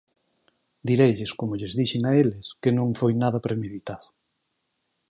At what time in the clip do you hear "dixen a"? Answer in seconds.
1.79-2.11